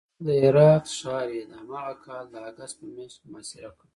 [0.25, 3.85] د هرات ښار یې د هماغه کال د اګست په میاشت کې محاصره کړ.